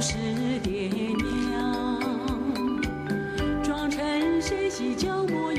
[0.00, 0.14] 是
[0.62, 0.88] 爹
[1.50, 2.00] 娘，
[3.64, 4.00] 妆成
[4.40, 5.57] 谁戏叫我？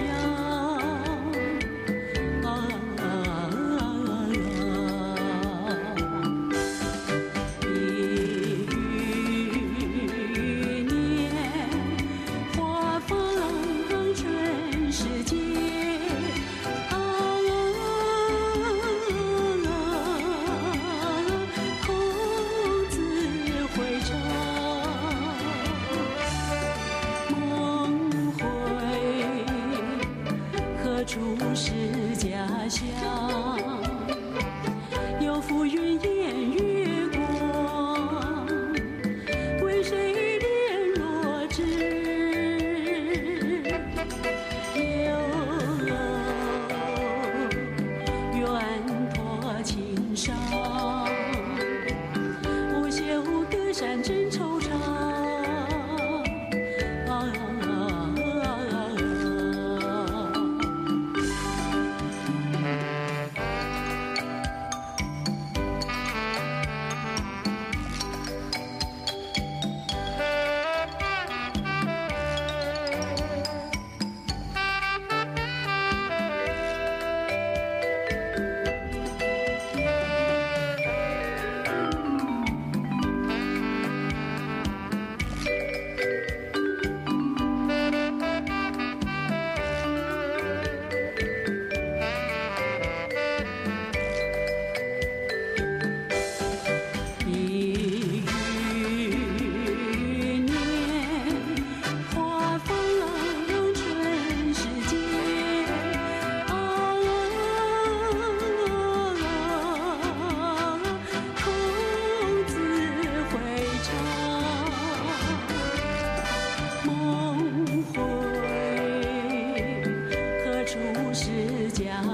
[31.56, 31.72] 是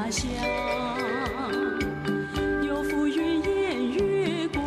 [0.09, 0.29] 乡？
[2.67, 4.59] 有浮云掩月光，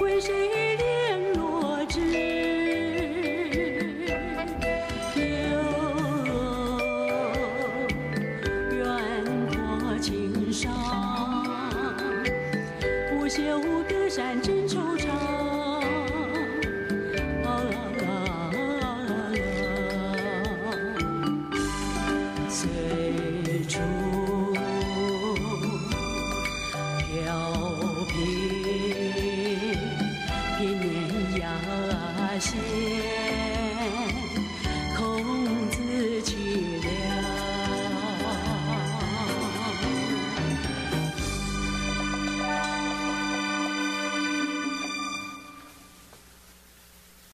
[0.00, 0.32] 为谁
[0.78, 2.00] 怜落枝？
[5.16, 5.22] 有
[8.76, 8.82] 远
[9.50, 9.54] 托
[10.00, 10.70] 青山，
[13.10, 15.63] 不朽的山真惆怅。